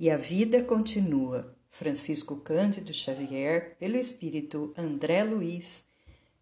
[0.00, 1.54] e a vida continua.
[1.68, 5.84] Francisco Cândido Xavier, pelo Espírito André Luiz,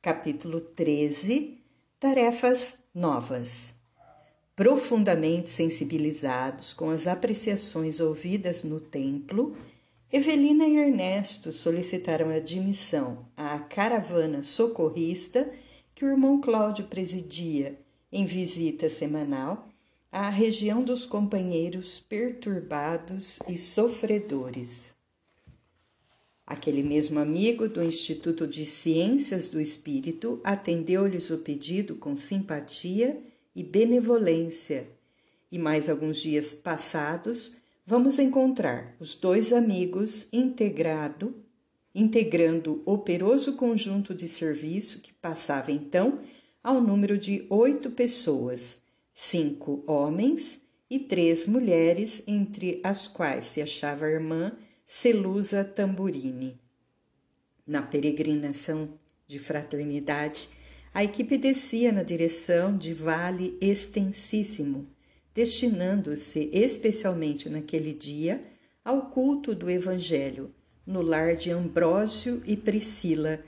[0.01, 1.59] capítulo 13
[1.99, 3.75] Tarefas Novas.
[4.55, 9.57] Profundamente sensibilizados com as apreciações ouvidas no templo,
[10.11, 15.51] Evelina e Ernesto solicitaram admissão à caravana socorrista
[15.97, 17.77] que o irmão Cláudio presidia
[18.11, 19.68] em visita semanal
[20.11, 24.97] à região dos companheiros perturbados e sofredores.
[26.47, 33.23] Aquele mesmo amigo do Instituto de Ciências do Espírito atendeu-lhes o pedido com simpatia
[33.55, 34.89] e benevolência,
[35.53, 41.35] e mais alguns dias passados vamos encontrar os dois amigos integrado,
[41.95, 46.21] integrando operoso conjunto de serviço que passava então
[46.63, 48.79] ao número de oito pessoas,
[49.21, 56.57] cinco homens e três mulheres, entre as quais se achava a irmã Celusa Tamburini.
[57.67, 60.49] Na peregrinação de fraternidade,
[60.95, 64.87] a equipe descia na direção de vale extensíssimo,
[65.35, 68.41] destinando-se especialmente naquele dia
[68.85, 70.55] ao culto do Evangelho,
[70.87, 73.43] no lar de Ambrósio e Priscila,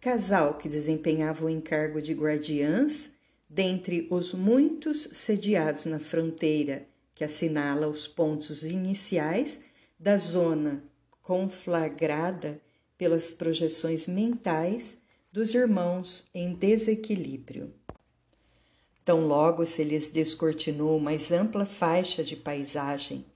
[0.00, 3.12] casal que desempenhava o encargo de guardiãs
[3.54, 9.60] dentre os muitos sediados na fronteira que assinala os pontos iniciais
[10.00, 10.82] da zona
[11.20, 12.58] conflagrada
[12.96, 14.96] pelas projeções mentais
[15.30, 17.74] dos irmãos em desequilíbrio.
[19.04, 23.26] Tão logo se lhes descortinou mais ampla faixa de paisagem,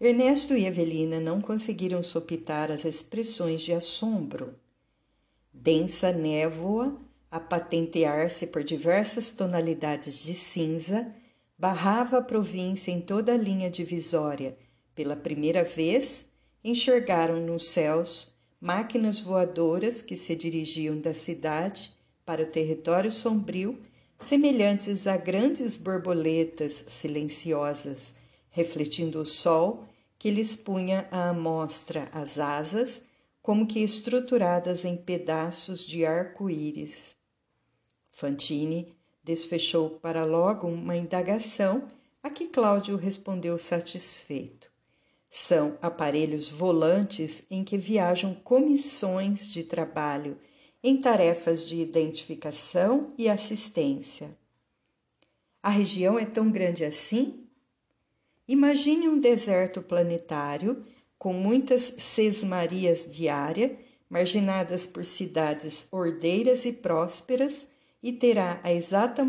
[0.00, 4.54] Ernesto e Evelina não conseguiram sopitar as expressões de assombro.
[5.52, 6.98] Densa névoa,
[7.30, 11.14] a patentear-se por diversas tonalidades de cinza,
[11.58, 14.56] barrava a província em toda a linha divisória
[14.94, 16.26] pela primeira vez,
[16.64, 21.94] enxergaram nos céus máquinas voadoras que se dirigiam da cidade
[22.26, 23.78] para o território sombrio,
[24.18, 28.14] semelhantes a grandes borboletas silenciosas,
[28.50, 29.84] refletindo o sol
[30.18, 33.02] que lhes punha à amostra as asas,
[33.40, 37.17] como que estruturadas em pedaços de arco-íris.
[38.18, 38.92] Fantine
[39.22, 41.86] desfechou para logo uma indagação
[42.20, 44.72] a que Cláudio respondeu satisfeito.
[45.30, 50.36] São aparelhos volantes em que viajam comissões de trabalho
[50.82, 54.36] em tarefas de identificação e assistência.
[55.62, 57.46] A região é tão grande assim?
[58.48, 60.84] Imagine um deserto planetário
[61.16, 63.78] com muitas sesmarias diárias,
[64.10, 67.68] marginadas por cidades ordeiras e prósperas,
[68.02, 69.24] e terá a exata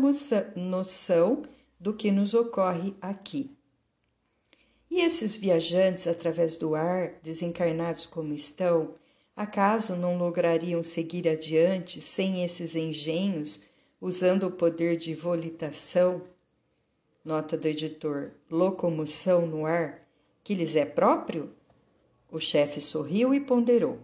[0.56, 1.42] noção
[1.78, 3.56] do que nos ocorre aqui.
[4.90, 8.94] E esses viajantes, através do ar, desencarnados como estão,
[9.36, 13.62] acaso não lograriam seguir adiante sem esses engenhos,
[14.00, 16.22] usando o poder de volitação?
[17.24, 20.06] Nota do editor: locomoção no ar,
[20.42, 21.54] que lhes é próprio?
[22.30, 23.98] O chefe sorriu e ponderou.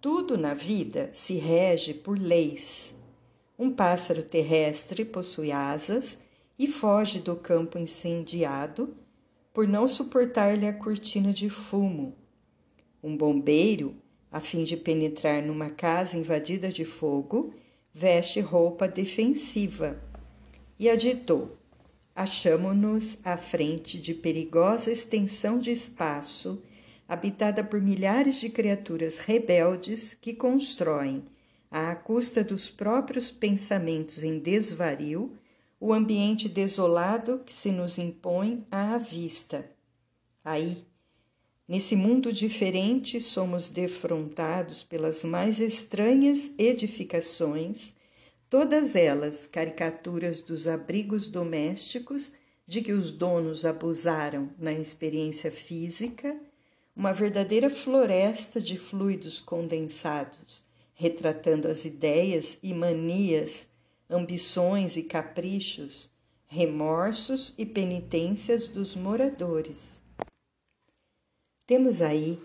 [0.00, 2.94] Tudo na vida se rege por leis.
[3.58, 6.18] Um pássaro terrestre possui asas
[6.56, 8.96] e foge do campo incendiado
[9.52, 12.16] por não suportar-lhe a cortina de fumo.
[13.02, 13.96] Um bombeiro,
[14.30, 17.52] a fim de penetrar numa casa invadida de fogo,
[17.92, 20.00] veste roupa defensiva
[20.78, 21.58] e aditou:
[22.14, 26.62] Achamo-nos à frente de perigosa extensão de espaço,
[27.08, 31.24] habitada por milhares de criaturas rebeldes que constroem,
[31.70, 35.36] à custa dos próprios pensamentos em desvario,
[35.80, 39.70] o ambiente desolado que se nos impõe à vista.
[40.44, 40.84] Aí,
[41.68, 47.94] nesse mundo diferente, somos defrontados pelas mais estranhas edificações,
[48.50, 52.32] todas elas caricaturas dos abrigos domésticos
[52.66, 56.38] de que os donos abusaram na experiência física,
[56.94, 60.67] uma verdadeira floresta de fluidos condensados,
[61.00, 63.68] retratando as ideias e manias
[64.10, 66.10] ambições e caprichos,
[66.48, 70.02] remorsos e penitências dos moradores.
[71.64, 72.42] Temos aí,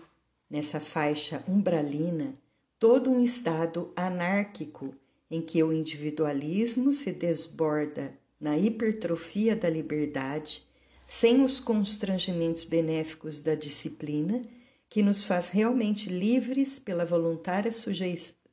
[0.48, 2.38] nessa faixa umbralina,
[2.78, 4.94] todo um estado anárquico
[5.28, 10.64] em que o individualismo se desborda na hipertrofia da liberdade,
[11.08, 14.44] sem os constrangimentos benéficos da disciplina,
[14.88, 18.43] que nos faz realmente livres pela voluntária sujeição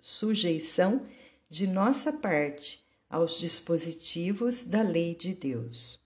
[1.49, 5.99] de nossa parte aos dispositivos da lei de Deus.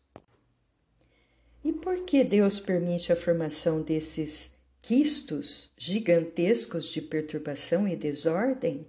[1.63, 4.51] E por que Deus permite a formação desses
[4.81, 8.88] quistos gigantescos de perturbação e desordem?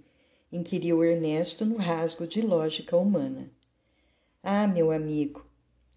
[0.51, 3.51] inquiriu Ernesto no rasgo de lógica humana.
[4.41, 5.45] Ah, meu amigo,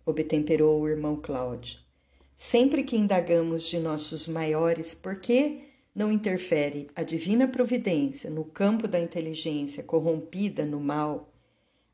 [0.04, 1.78] obtemperou o irmão Cláudio,
[2.36, 8.86] sempre que indagamos de nossos maiores por que não interfere a divina providência no campo
[8.86, 11.32] da inteligência corrompida no mal,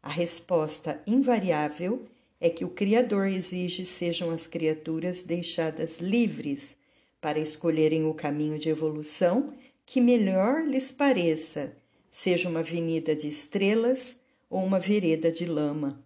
[0.03, 2.07] a resposta invariável
[2.41, 6.77] é que o Criador exige sejam as criaturas deixadas livres
[7.21, 9.53] para escolherem o caminho de evolução
[9.85, 11.73] que melhor lhes pareça
[12.09, 14.17] seja uma avenida de estrelas
[14.49, 16.03] ou uma vereda de lama.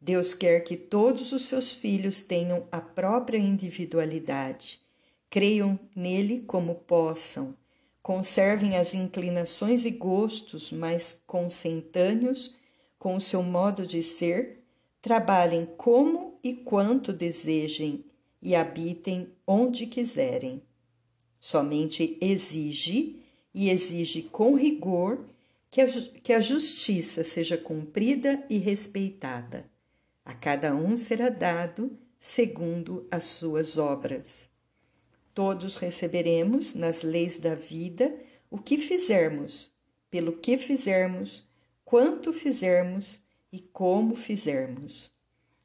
[0.00, 4.81] Deus quer que todos os seus filhos tenham a própria individualidade,
[5.32, 7.56] creiam nele como possam,
[8.02, 12.54] conservem as inclinações e gostos mais consentâneos
[12.98, 14.62] com o seu modo de ser,
[15.00, 18.04] trabalhem como e quanto desejem
[18.42, 20.62] e habitem onde quiserem.
[21.40, 23.22] Somente exige
[23.54, 25.24] e exige com rigor
[25.70, 25.86] que a,
[26.22, 29.64] que a justiça seja cumprida e respeitada.
[30.26, 34.51] A cada um será dado segundo as suas obras.
[35.34, 38.14] Todos receberemos nas leis da vida
[38.50, 39.70] o que fizermos,
[40.10, 41.48] pelo que fizermos,
[41.84, 45.10] quanto fizermos e como fizermos.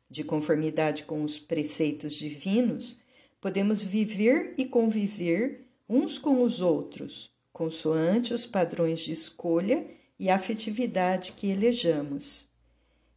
[0.10, 3.00] De conformidade com os preceitos divinos,
[3.42, 9.86] podemos viver e conviver uns com os outros, consoante os padrões de escolha
[10.18, 12.50] e afetividade que elejamos.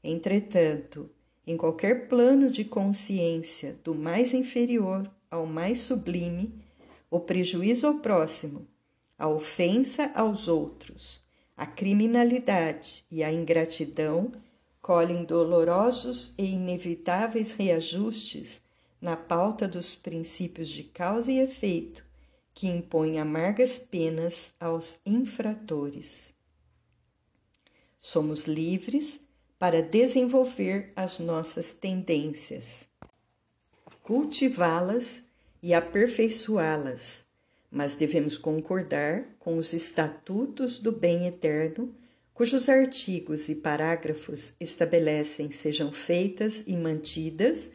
[0.02, 1.08] Entretanto,
[1.46, 6.60] em qualquer plano de consciência, do mais inferior ao mais sublime,
[7.10, 8.66] o prejuízo ao próximo,
[9.18, 11.22] a ofensa aos outros,
[11.56, 14.32] a criminalidade e a ingratidão
[14.80, 18.60] colhem dolorosos e inevitáveis reajustes
[19.00, 22.04] na pauta dos princípios de causa e efeito
[22.54, 26.34] que impõe amargas penas aos infratores.
[28.00, 29.20] Somos livres
[29.58, 32.88] para desenvolver as nossas tendências,
[34.10, 35.22] cultivá-las
[35.62, 37.24] e aperfeiçoá-las,
[37.70, 41.94] mas devemos concordar com os estatutos do bem eterno,
[42.34, 47.70] cujos artigos e parágrafos estabelecem sejam feitas e mantidas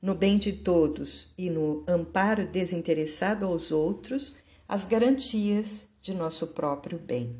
[0.00, 4.36] no bem de todos e no amparo desinteressado aos outros,
[4.68, 7.36] as garantias de nosso próprio bem.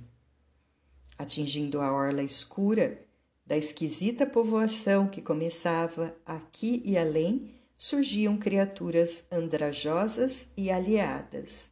[1.16, 3.00] Atingindo a orla escura
[3.46, 11.70] da esquisita povoação que começava aqui e além, surgiam criaturas andrajosas e aliadas.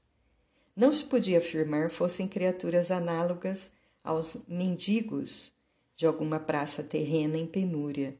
[0.74, 3.72] Não se podia afirmar fossem criaturas análogas
[4.02, 5.52] aos mendigos
[5.94, 8.16] de alguma praça terrena em penúria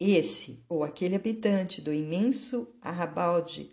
[0.00, 3.70] esse ou aquele habitante do imenso arrabalde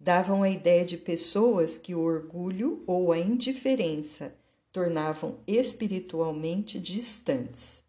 [0.00, 4.34] davam a ideia de pessoas que o orgulho ou a indiferença
[4.72, 7.80] tornavam espiritualmente distantes.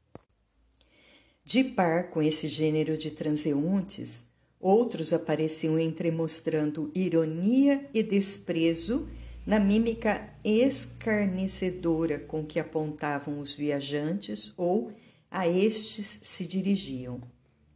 [1.44, 4.29] De par com esse gênero de transeuntes,
[4.60, 9.08] outros apareciam entremostrando ironia e desprezo
[9.46, 14.92] na mímica escarnecedora com que apontavam os viajantes ou
[15.32, 17.22] a estes se dirigiam.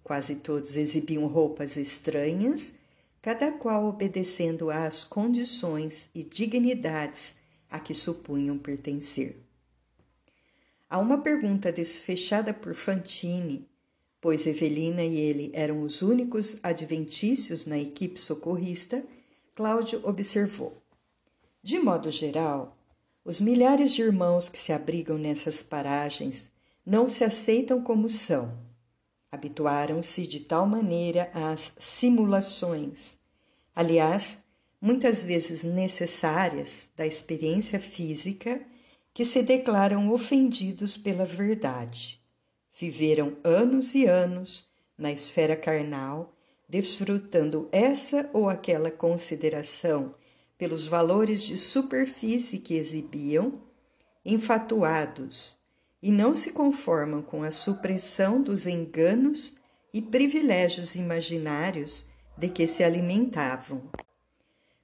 [0.04, 2.74] Quase todos exibiam roupas estranhas,
[3.22, 7.36] cada qual obedecendo às condições e dignidades
[7.70, 9.38] a que supunham pertencer.
[10.90, 13.68] A uma pergunta desfechada por Fantine,
[14.24, 19.04] pois Evelina e ele eram os únicos adventícios na equipe socorrista,
[19.54, 20.82] Cláudio observou:
[21.62, 22.78] De modo geral,
[23.26, 26.50] os milhares de irmãos que se abrigam nessas paragens
[26.86, 28.58] não se aceitam como são.
[29.30, 33.18] Habituaram-se de tal maneira às simulações,
[33.76, 34.38] aliás,
[34.80, 38.62] muitas vezes necessárias da experiência física,
[39.14, 42.23] que se declaram ofendidos pela verdade.
[42.76, 46.36] Viveram anos e anos na esfera carnal,
[46.68, 50.16] desfrutando essa ou aquela consideração
[50.58, 53.62] pelos valores de superfície que exibiam,
[54.26, 55.58] enfatuados
[56.02, 59.56] e não se conformam com a supressão dos enganos
[59.94, 63.84] e privilégios imaginários de que se alimentavam.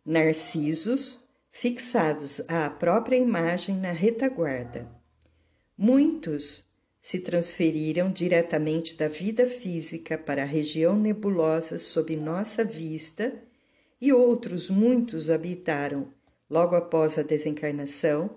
[0.05, 4.87] Narcisos, fixados à própria imagem na retaguarda.
[5.77, 6.68] Muitos
[7.01, 13.33] se transferiram diretamente da vida física para a região nebulosa sob nossa vista,
[14.01, 16.13] e outros muitos habitaram,
[16.49, 18.29] logo após a desencarnação,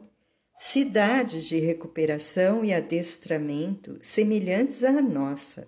[0.59, 5.67] cidades de recuperação e adestramento semelhantes à nossa.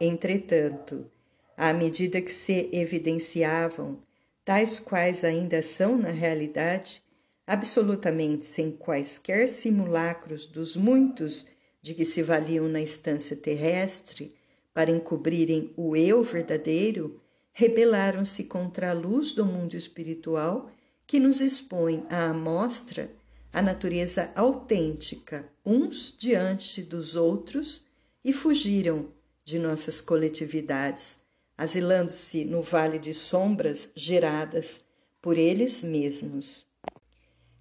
[0.00, 1.10] Entretanto,
[1.56, 4.02] à medida que se evidenciavam
[4.44, 7.02] tais quais ainda são na realidade,
[7.46, 11.46] absolutamente sem quaisquer simulacros dos muitos
[11.82, 14.34] de que se valiam na estância terrestre
[14.72, 17.20] para encobrirem o eu verdadeiro,
[17.52, 20.70] rebelaram-se contra a luz do mundo espiritual
[21.06, 23.10] que nos expõe à amostra
[23.52, 27.84] a natureza autêntica uns diante dos outros
[28.24, 29.08] e fugiram
[29.44, 31.18] de nossas coletividades,
[31.58, 34.82] asilando-se no vale de sombras geradas
[35.20, 36.66] por eles mesmos.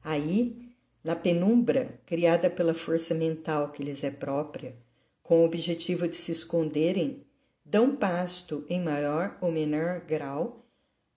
[0.03, 0.68] Aí,
[1.03, 4.75] na penumbra criada pela força mental que lhes é própria,
[5.23, 7.23] com o objetivo de se esconderem,
[7.63, 10.65] dão pasto em maior ou menor grau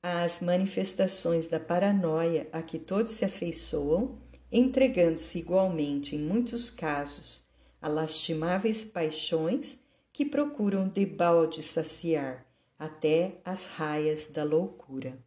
[0.02, 4.18] às manifestações da paranoia a que todos se afeiçoam,
[4.50, 7.46] entregando-se igualmente, em muitos casos,
[7.80, 9.78] a lastimáveis paixões
[10.12, 12.46] que procuram debalde saciar
[12.78, 15.18] até as raias da loucura.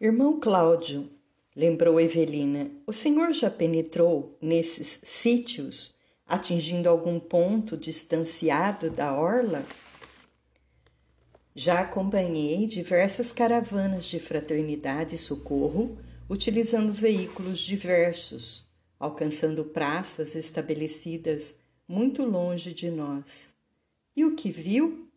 [0.00, 1.10] Irmão Cláudio,
[1.58, 5.92] lembrou Evelina, o senhor já penetrou nesses sítios,
[6.24, 9.66] atingindo algum ponto distanciado da orla?
[11.56, 15.98] Já acompanhei diversas caravanas de fraternidade e socorro,
[16.30, 21.56] utilizando veículos diversos, alcançando praças estabelecidas
[21.88, 23.52] muito longe de nós.
[24.14, 25.08] E o que viu?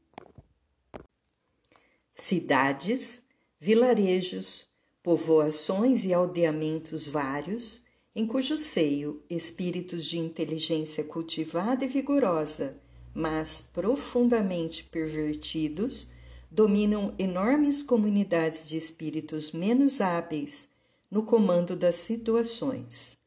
[2.16, 3.22] Cidades,
[3.60, 4.71] vilarejos,
[5.04, 7.84] povoações e aldeamentos vários,
[8.16, 12.78] em cujo seio espíritos de inteligência cultivada e vigorosa,
[13.14, 16.12] mas profundamente pervertidos,
[16.50, 20.68] dominam enormes comunidades de espíritos menos hábeis
[21.10, 23.18] no comando das situações.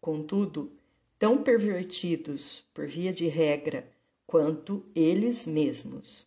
[0.00, 0.72] Contudo,
[1.18, 3.88] tão pervertidos, por via de regra,
[4.26, 6.26] quanto eles mesmos.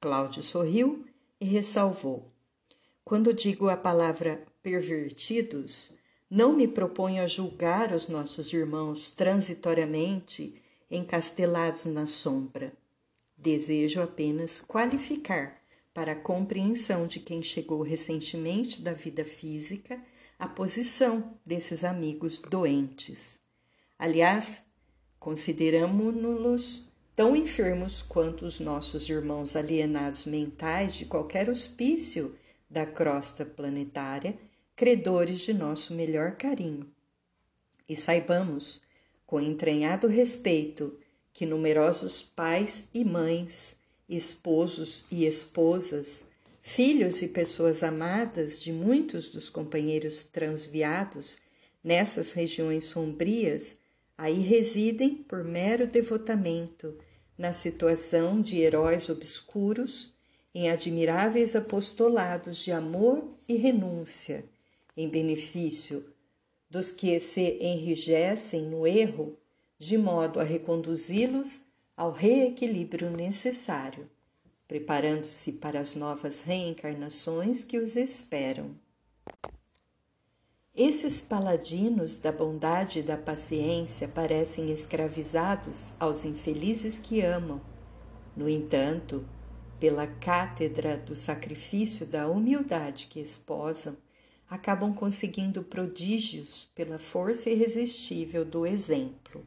[0.00, 1.04] Cláudio sorriu
[1.40, 2.30] e ressalvou:
[3.08, 5.92] Quando digo a palavra pervertidos,
[6.28, 10.60] não me proponho a julgar os nossos irmãos transitoriamente
[10.90, 12.72] encastelados na sombra.
[13.38, 15.62] Desejo apenas qualificar
[15.94, 20.02] para a compreensão de quem chegou recentemente da vida física
[20.36, 23.38] a posição desses amigos doentes.
[23.96, 24.64] Aliás,
[25.20, 32.34] consideramos-los tão enfermos quanto os nossos irmãos alienados mentais de qualquer hospício
[32.76, 34.36] da crosta planetária,
[34.76, 36.86] credores de nosso melhor carinho.
[37.88, 38.82] E saibamos,
[39.24, 40.94] com entranhado respeito,
[41.32, 46.26] que numerosos pais e mães, esposos e esposas,
[46.60, 51.38] filhos e pessoas amadas de muitos dos companheiros transviados
[51.82, 53.74] nessas regiões sombrias,
[54.18, 56.94] aí residem por mero devotamento,
[57.38, 60.14] na situação de heróis obscuros,
[60.58, 64.42] em admiráveis apostolados de amor e renúncia,
[64.96, 66.02] em benefício
[66.70, 69.36] dos que se enrijecem no erro,
[69.78, 74.08] de modo a reconduzi-los ao reequilíbrio necessário,
[74.66, 78.74] preparando-se para as novas reencarnações que os esperam.
[80.74, 87.60] Esses paladinos da bondade e da paciência parecem escravizados aos infelizes que amam.
[88.34, 89.22] No entanto,
[89.78, 93.96] pela cátedra do sacrifício da humildade que esposam,
[94.48, 99.46] acabam conseguindo prodígios pela força irresistível do exemplo.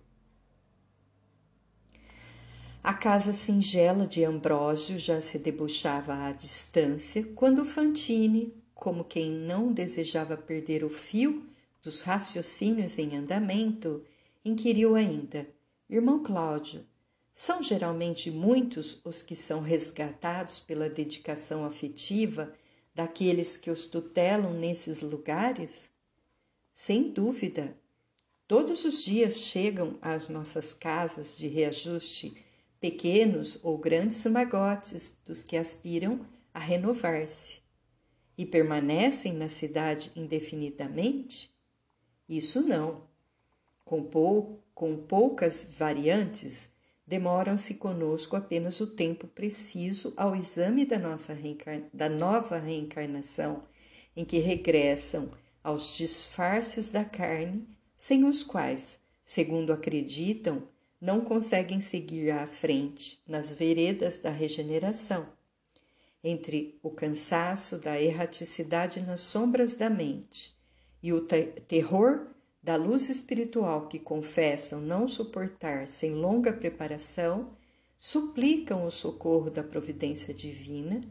[2.81, 9.73] A casa singela de Ambrósio já se debuxava à distância quando Fantine, como quem não
[9.73, 11.45] desejava perder o fio
[11.81, 14.03] dos raciocínios em andamento,
[14.43, 15.47] inquiriu ainda:
[15.89, 16.85] Irmão Cláudio,
[17.39, 22.53] são geralmente muitos os que são resgatados pela dedicação afetiva
[22.93, 25.89] daqueles que os tutelam nesses lugares?
[26.75, 27.77] Sem dúvida.
[28.45, 32.35] Todos os dias chegam às nossas casas de reajuste
[32.77, 37.59] pequenos ou grandes magotes dos que aspiram a renovar-se
[38.37, 41.55] e permanecem na cidade indefinidamente?
[42.27, 43.07] Isso não.
[43.85, 46.77] Com, pou, com poucas variantes,
[47.09, 51.35] demoram-se conosco apenas o tempo preciso ao exame da, nossa
[51.91, 53.63] da nova reencarnação,
[54.15, 55.31] em que regressam
[55.63, 60.67] aos disfarces da carne, sem os quais, segundo acreditam,
[61.01, 65.27] não conseguem seguir à frente nas veredas da regeneração.
[66.23, 70.55] Entre o cansaço da erraticidade nas sombras da mente
[71.01, 71.25] e o
[71.67, 72.27] terror
[72.61, 77.51] da luz espiritual que confessam não suportar sem longa preparação,
[77.97, 81.01] suplicam o socorro da providência divina,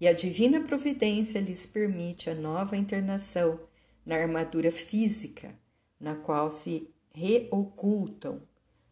[0.00, 3.60] e a divina providência lhes permite a nova internação
[4.04, 5.58] na armadura física,
[5.98, 8.42] na qual se reocultam,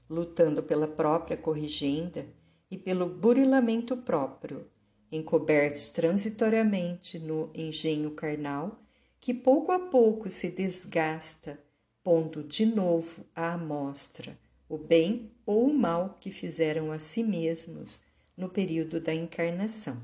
[0.09, 2.27] lutando pela própria corrigenda
[2.71, 4.67] e pelo burilamento próprio,
[5.13, 8.83] encobertos transitoriamente no engenho carnal,
[9.21, 11.59] que pouco a pouco se desgasta,
[12.05, 18.01] pondo de novo à amostra o bem ou o mal que fizeram a si mesmos
[18.37, 20.03] no período da encarnação.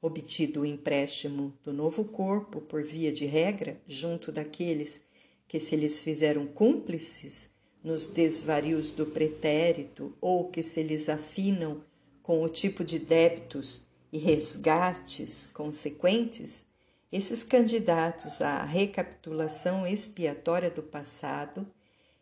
[0.00, 5.02] Obtido o empréstimo do novo corpo por via de regra, junto daqueles
[5.46, 7.50] que se lhes fizeram cúmplices
[7.84, 11.84] nos desvarios do pretérito ou que se lhes afinam
[12.22, 16.66] com o tipo de débitos e resgates consequentes,
[17.12, 21.66] esses candidatos à recapitulação expiatória do passado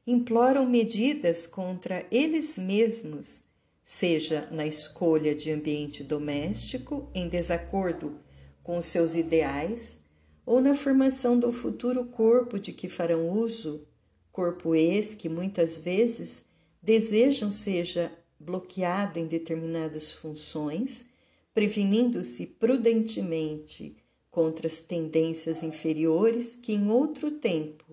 [0.07, 3.43] imploram medidas contra eles mesmos,
[3.85, 8.19] seja na escolha de ambiente doméstico em desacordo
[8.63, 9.99] com seus ideais,
[10.47, 13.87] ou na formação do futuro corpo de que farão uso,
[14.33, 16.43] corpo esse que muitas vezes
[16.83, 21.05] desejam seja bloqueado em determinadas funções,
[21.53, 23.97] prevenindo-se prudentemente
[24.31, 27.85] contra as tendências inferiores que em outro tempo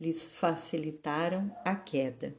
[0.00, 2.34] lhes facilitaram a queda.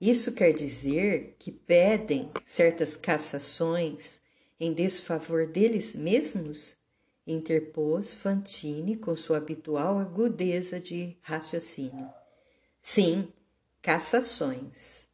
[0.00, 4.20] Isso quer dizer que pedem certas cassações
[4.58, 6.76] em desfavor deles mesmos?
[7.24, 12.10] interpôs Fantine com sua habitual agudeza de raciocínio.
[12.80, 13.28] Sim,
[13.80, 15.06] cassações.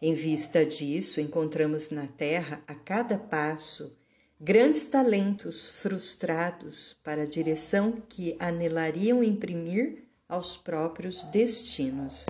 [0.00, 3.97] Em vista disso, encontramos na Terra, a cada passo,
[4.40, 12.26] grandes talentos frustrados para a direção que anelariam imprimir aos próprios destinos.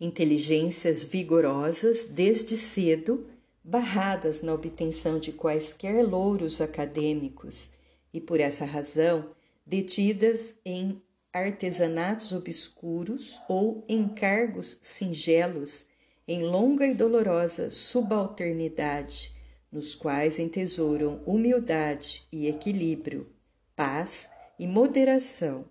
[0.00, 3.26] Inteligências vigorosas, desde cedo,
[3.62, 7.68] barradas na obtenção de quaisquer louros acadêmicos
[8.10, 9.32] e, por essa razão,
[9.66, 15.84] detidas em artesanatos obscuros ou encargos singelos
[16.26, 19.39] em longa e dolorosa subalternidade,
[19.70, 23.28] nos quais entesouram humildade e equilíbrio,
[23.76, 24.28] paz
[24.58, 25.64] e moderação.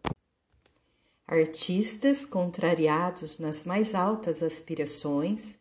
[1.27, 5.57] Artistas contrariados nas mais altas aspirações,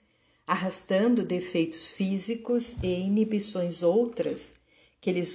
[0.47, 4.55] arrastando defeitos físicos e inibições outras
[5.01, 5.35] que lhes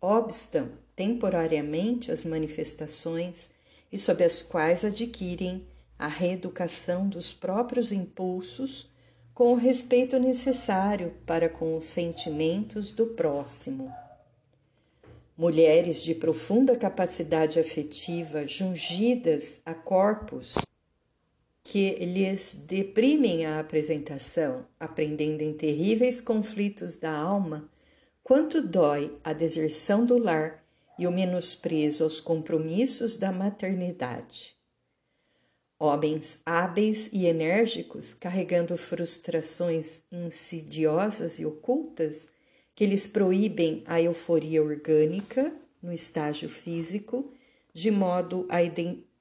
[0.00, 3.50] obstam temporariamente as manifestações
[3.92, 5.66] e sob as quais adquirem
[5.98, 8.90] a reeducação dos próprios impulsos
[9.36, 13.94] com o respeito necessário para com os sentimentos do próximo.
[15.36, 20.54] Mulheres de profunda capacidade afetiva, jungidas a corpos
[21.62, 27.68] que lhes deprimem a apresentação, aprendendo em terríveis conflitos da alma
[28.24, 30.64] quanto dói a deserção do lar
[30.98, 34.55] e o menosprezo aos compromissos da maternidade.
[35.78, 42.28] Homens hábeis e enérgicos, carregando frustrações insidiosas e ocultas,
[42.74, 47.30] que lhes proíbem a euforia orgânica no estágio físico,
[47.74, 48.48] de modo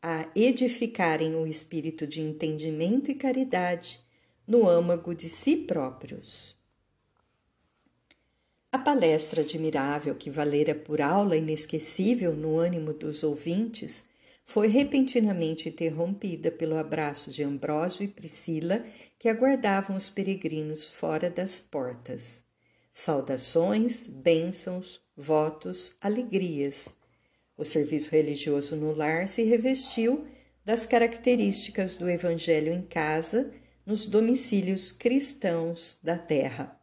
[0.01, 3.99] a, edificarem o espírito de entendimento e caridade
[4.47, 6.55] no âmago de si próprios.
[8.71, 14.05] A palestra admirável que valera por aula inesquecível no ânimo dos ouvintes
[14.45, 18.85] foi repentinamente interrompida pelo abraço de Ambrósio e Priscila
[19.19, 22.45] que aguardavam os peregrinos fora das portas
[22.97, 26.87] saudações, bênçãos, votos, alegrias.
[27.57, 30.25] O serviço religioso no lar se revestiu
[30.63, 33.51] das características do Evangelho em casa,
[33.85, 36.79] nos domicílios cristãos da terra.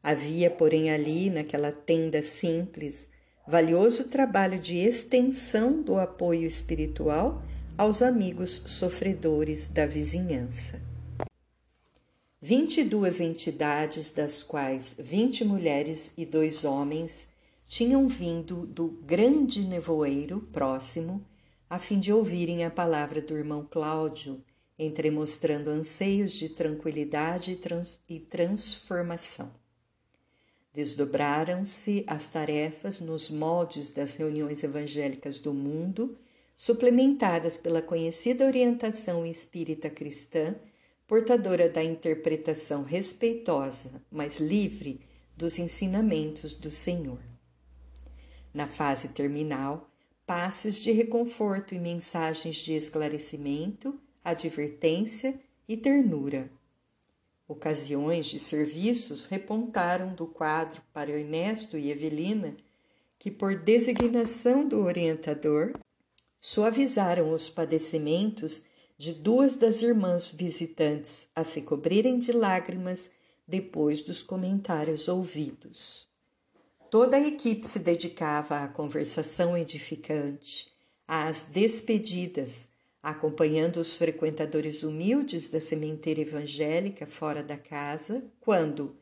[0.00, 3.10] Havia, porém, ali, naquela tenda simples,
[3.46, 7.42] valioso trabalho de extensão do apoio espiritual
[7.76, 10.80] aos amigos sofredores da vizinhança.
[12.42, 17.28] 22 entidades, das quais 20 mulheres e dois homens,
[17.66, 21.24] tinham vindo do grande nevoeiro próximo,
[21.68, 24.42] a fim de ouvirem a palavra do irmão Cláudio,
[24.78, 27.60] entremostrando anseios de tranquilidade
[28.08, 29.59] e, e transformação.
[30.72, 36.16] Desdobraram-se as tarefas nos moldes das reuniões evangélicas do mundo,
[36.54, 40.54] suplementadas pela conhecida orientação espírita cristã
[41.10, 45.00] portadora da interpretação respeitosa, mas livre
[45.36, 47.18] dos ensinamentos do Senhor.
[48.54, 49.90] Na fase terminal,
[50.24, 56.48] passes de reconforto e mensagens de esclarecimento, advertência e ternura.
[57.50, 62.56] Ocasiões de serviços repontaram do quadro para Ernesto e Evelina,
[63.18, 65.72] que, por designação do orientador,
[66.40, 68.62] suavizaram os padecimentos
[68.96, 73.10] de duas das irmãs visitantes a se cobrirem de lágrimas
[73.48, 76.08] depois dos comentários ouvidos.
[76.88, 80.70] Toda a equipe se dedicava à conversação edificante,
[81.04, 82.68] às despedidas,
[83.02, 88.94] acompanhando os frequentadores humildes da sementeira evangélica fora da casa, quando,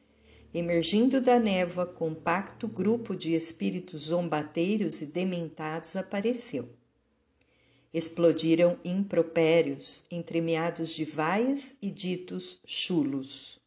[0.54, 6.68] emergindo da névoa, compacto grupo de espíritos zombateiros e dementados apareceu.
[7.92, 13.58] Explodiram impropérios, entremeados de vaias e ditos chulos.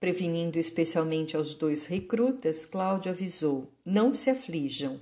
[0.00, 5.00] Prevenindo especialmente aos dois recrutas, Cláudio avisou: não se aflijam,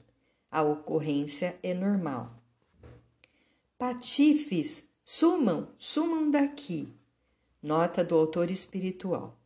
[0.51, 2.42] a ocorrência é normal.
[3.83, 6.89] Patifes, sumam, sumam daqui.
[7.61, 9.37] Nota do autor espiritual.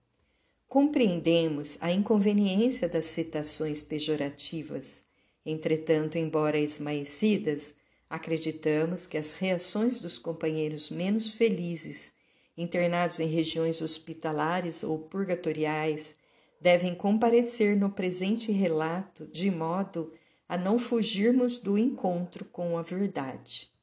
[0.69, 5.03] Compreendemos a inconveniência das citações pejorativas.
[5.47, 7.73] Entretanto, embora esmaecidas,
[8.11, 12.13] acreditamos que as reações dos companheiros menos felizes
[12.59, 16.15] internados em regiões hospitalares ou purgatoriais,
[16.61, 20.13] devem comparecer no presente relato de modo
[20.47, 23.75] a não fugirmos do encontro com a verdade.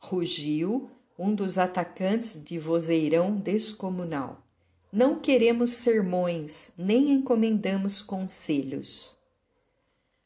[0.00, 4.42] Rugiu um dos atacantes de vozeirão descomunal.
[4.90, 9.16] Não queremos sermões, nem encomendamos conselhos.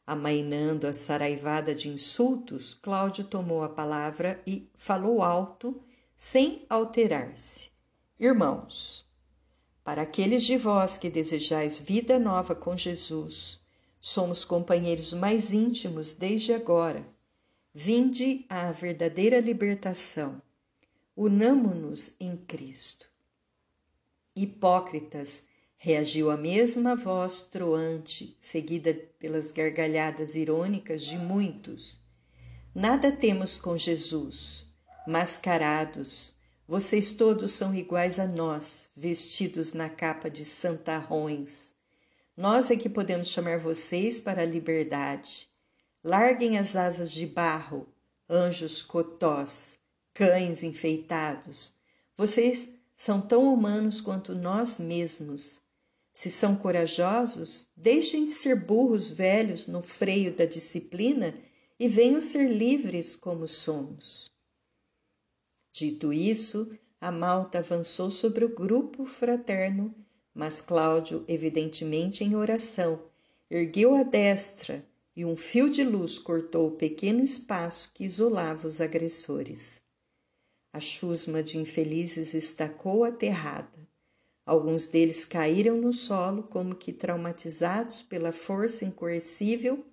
[0.07, 5.79] Amainando a saraivada de insultos, Cláudio tomou a palavra e falou alto
[6.17, 7.69] sem alterar-se.
[8.19, 9.05] Irmãos,
[9.83, 13.59] para aqueles de vós que desejais vida nova com Jesus,
[13.99, 17.05] somos companheiros mais íntimos desde agora.
[17.77, 20.41] Vinde à verdadeira libertação.
[21.13, 23.11] Unamo-nos em Cristo.
[24.33, 25.43] Hipócritas,
[25.75, 31.99] reagiu a mesma voz troante, seguida pelas gargalhadas irônicas de muitos.
[32.73, 34.65] Nada temos com Jesus
[35.05, 36.33] mascarados.
[36.65, 41.73] Vocês todos são iguais a nós, vestidos na capa de santarrões.
[42.37, 45.53] Nós é que podemos chamar vocês para a liberdade.
[46.07, 47.87] Larguem as asas de barro,
[48.29, 49.79] anjos cotós,
[50.13, 51.73] cães enfeitados.
[52.15, 55.59] Vocês são tão humanos quanto nós mesmos.
[56.13, 61.33] Se são corajosos, deixem de ser burros velhos no freio da disciplina
[61.79, 64.31] e venham ser livres como somos.
[65.71, 69.91] Dito isso, a malta avançou sobre o grupo fraterno,
[70.35, 73.01] mas Cláudio, evidentemente em oração,
[73.49, 74.85] ergueu a destra
[75.15, 79.81] e um fio de luz cortou o pequeno espaço que isolava os agressores.
[80.73, 83.87] A chusma de infelizes estacou aterrada.
[84.45, 89.85] Alguns deles caíram no solo como que traumatizados pela força incoercível,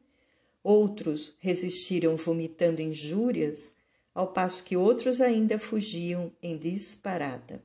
[0.63, 3.75] outros resistiram vomitando injúrias
[4.15, 7.65] ao passo que outros ainda fugiam em disparada.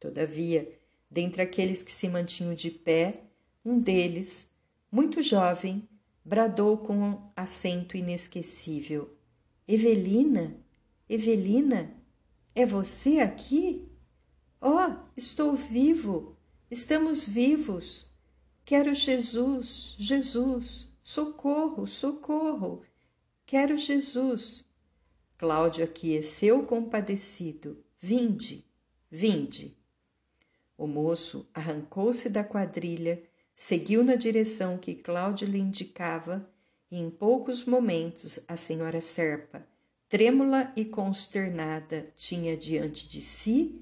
[0.00, 0.68] Todavia,
[1.10, 3.24] dentre aqueles que se mantinham de pé,
[3.64, 4.48] um deles,
[4.90, 5.86] muito jovem,
[6.24, 9.16] bradou com um acento inesquecível:
[9.66, 10.56] Evelina,
[11.08, 11.94] Evelina,
[12.54, 13.88] é você aqui?
[14.60, 16.36] Oh, estou vivo,
[16.70, 18.10] estamos vivos.
[18.64, 22.82] Quero Jesus, Jesus, socorro, socorro.
[23.44, 24.64] Quero Jesus.
[25.36, 27.84] Cláudio aqueceu compadecido.
[27.98, 28.64] Vinde,
[29.10, 29.76] vinde.
[30.78, 33.22] O moço arrancou-se da quadrilha,
[33.62, 36.44] seguiu na direção que Cláudio lhe indicava
[36.90, 39.64] e em poucos momentos a senhora Serpa,
[40.08, 43.80] trêmula e consternada, tinha diante de si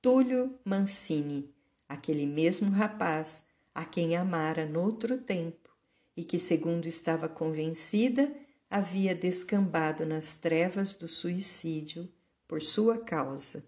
[0.00, 1.54] Túlio Mancini,
[1.86, 5.68] aquele mesmo rapaz a quem amara noutro tempo
[6.16, 8.34] e que, segundo estava convencida,
[8.70, 12.08] havia descambado nas trevas do suicídio
[12.48, 13.62] por sua causa.